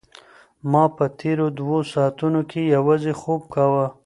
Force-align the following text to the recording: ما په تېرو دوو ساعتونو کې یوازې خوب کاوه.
ما 0.71 0.83
په 0.95 1.05
تېرو 1.19 1.45
دوو 1.59 1.77
ساعتونو 1.93 2.41
کې 2.51 2.61
یوازې 2.75 3.13
خوب 3.21 3.41
کاوه. 3.53 3.85